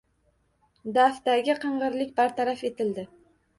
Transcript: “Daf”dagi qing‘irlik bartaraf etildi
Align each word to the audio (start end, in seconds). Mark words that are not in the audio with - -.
“Daf”dagi 0.95 1.55
qing‘irlik 1.67 2.17
bartaraf 2.23 2.67
etildi 2.73 3.09